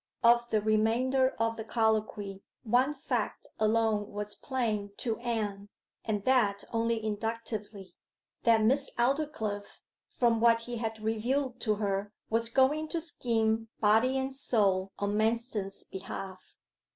[0.23, 5.69] Of the remainder of the colloquy one fact alone was plain to Anne,
[6.03, 7.93] and that only inductively
[8.41, 9.83] that Miss Aldclyffe,
[10.17, 15.13] from what he had revealed to her, was going to scheme body and soul on
[15.15, 16.55] Manston's behalf.